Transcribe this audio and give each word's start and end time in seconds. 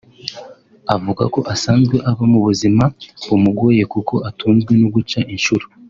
Avuga 0.95 1.23
ko 1.33 1.39
asanzwe 1.53 1.95
aba 2.09 2.23
mu 2.31 2.39
buzima 2.47 2.83
bumugoreye 3.27 3.83
kuko 3.93 4.15
atunzwe 4.29 4.71
no 4.81 4.87
guca 4.95 5.19
inshuro 5.35 5.65